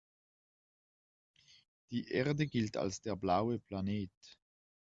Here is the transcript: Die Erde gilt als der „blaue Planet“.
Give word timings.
Die 1.91 2.07
Erde 2.09 2.47
gilt 2.47 2.75
als 2.75 3.01
der 3.01 3.15
„blaue 3.15 3.59
Planet“. 3.59 4.09